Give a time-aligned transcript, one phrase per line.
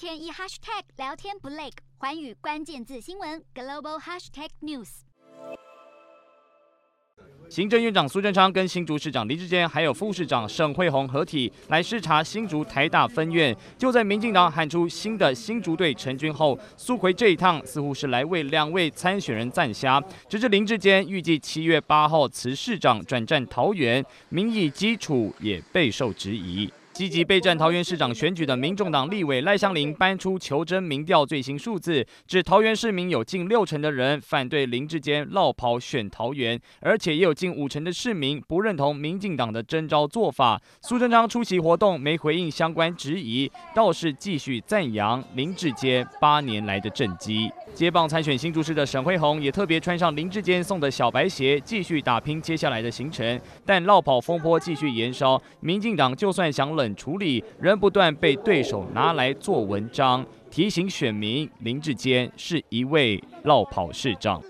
[0.00, 4.88] 天一 hashtag 聊天不累，寰宇关键字新闻 global hashtag news。
[7.50, 13.54] 行政院长苏贞昌跟新竹市长林智坚还有副市长沈慧虹合体来视察新竹台大分院。
[13.76, 20.02] 就在民进党喊出新的新竹队成军后，苏奎这一趟似乎是来为两位参选人赞虾。
[20.30, 26.72] 直至林智坚预计七月八号辞市长转战桃园，民意基础也备受质疑。
[27.00, 40.60] 积极备战桃园市长选举的民众党立委赖香伶搬出求真民调最新数字，指桃园市民有近六成的人反对林志坚落跑选桃园，而且也有近五成的市民不认同民进党的征召做法。
[40.82, 47.50] 苏贞昌出席活动没回应相关质疑，倒是继续赞扬林志坚八年来的政绩。
[47.72, 53.40] 接棒参选新竹市的沈慧虹也特别穿上林志坚送的小白鞋，继续打拼接下来的行程。
[53.64, 64.42] 但落跑风波继续延烧，民进党就算想冷处理，仍不断被对手拿来做文章，提醒选民林志坚是一位绕跑市长。